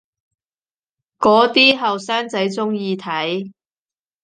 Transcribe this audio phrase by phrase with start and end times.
[1.19, 3.51] 嗰啲後生仔鍾意睇